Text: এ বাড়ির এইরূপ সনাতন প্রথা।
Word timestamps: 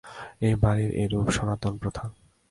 এ 0.41 0.49
বাড়ির 0.61 0.91
এইরূপ 0.93 1.27
সনাতন 1.29 1.73
প্রথা। 1.77 2.03